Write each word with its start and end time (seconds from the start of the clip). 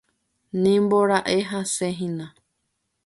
nimbora'e 0.61 1.37
hasẽhína 1.49 2.27